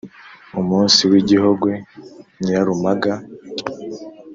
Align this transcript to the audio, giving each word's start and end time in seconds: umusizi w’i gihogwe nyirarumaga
umusizi 0.59 1.03
w’i 1.11 1.23
gihogwe 1.29 1.71
nyirarumaga 2.41 3.13